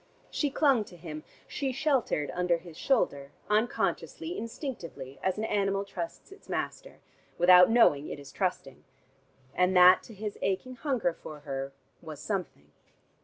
[0.31, 6.31] She clung to him, she sheltered under his shoulder, unconsciously, instinctively, as an animal trusts
[6.31, 7.01] his master,
[7.37, 8.83] without knowing it is trusting.
[9.53, 12.71] And that to his aching hunger for her was something....